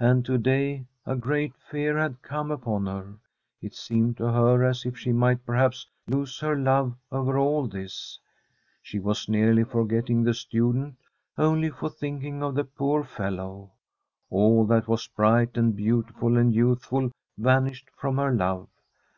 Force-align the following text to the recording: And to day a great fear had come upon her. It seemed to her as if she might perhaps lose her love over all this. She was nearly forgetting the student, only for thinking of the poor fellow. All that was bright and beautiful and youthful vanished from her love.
And 0.00 0.24
to 0.24 0.38
day 0.38 0.86
a 1.04 1.14
great 1.14 1.54
fear 1.54 1.98
had 1.98 2.22
come 2.22 2.50
upon 2.50 2.86
her. 2.86 3.12
It 3.60 3.74
seemed 3.74 4.16
to 4.16 4.32
her 4.32 4.64
as 4.64 4.86
if 4.86 4.96
she 4.96 5.12
might 5.12 5.44
perhaps 5.44 5.86
lose 6.08 6.40
her 6.40 6.56
love 6.58 6.94
over 7.12 7.36
all 7.36 7.66
this. 7.68 8.18
She 8.80 8.98
was 8.98 9.28
nearly 9.28 9.64
forgetting 9.64 10.22
the 10.22 10.32
student, 10.32 10.96
only 11.36 11.68
for 11.68 11.90
thinking 11.90 12.42
of 12.42 12.54
the 12.54 12.64
poor 12.64 13.04
fellow. 13.04 13.72
All 14.30 14.64
that 14.64 14.88
was 14.88 15.08
bright 15.08 15.58
and 15.58 15.76
beautiful 15.76 16.38
and 16.38 16.54
youthful 16.54 17.10
vanished 17.36 17.90
from 17.98 18.16
her 18.16 18.32
love. 18.32 18.68